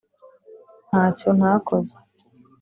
Ntacyo 0.89 1.29
ntakoze 1.37 1.95